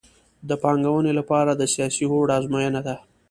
د 0.49 0.51
پانګونې 0.63 1.11
لپاره 1.19 1.51
د 1.55 1.63
سیاسي 1.73 2.05
هوډ 2.11 2.27
ازموینه 2.37 2.81
ده 2.87 2.95